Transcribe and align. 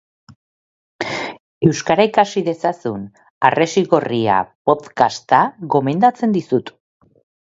Euskara 1.67 2.07
ikasi 2.09 2.43
dezazun, 2.47 3.03
Harresi 3.49 3.83
Gorria 3.95 4.39
podcasta 4.71 5.43
gomendatzen 5.77 6.35
dizut 6.39 6.73